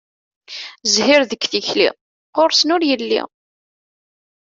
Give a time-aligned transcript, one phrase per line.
[0.93, 1.89] Zzhir deg tikli,
[2.37, 3.21] ɣur-sen ur yelli.